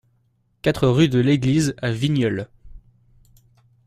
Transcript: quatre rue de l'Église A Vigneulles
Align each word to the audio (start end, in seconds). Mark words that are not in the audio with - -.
quatre 0.63 0.87
rue 0.87 1.09
de 1.09 1.19
l'Église 1.19 1.75
A 1.79 1.91
Vigneulles 1.91 2.49